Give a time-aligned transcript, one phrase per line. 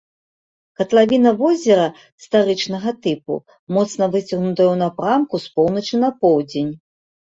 [0.79, 1.83] Катлавіна возера
[2.25, 3.33] старычнага тыпу,
[3.79, 6.79] моцна выцягнутая ў напрамку з поўначы на поўдзень.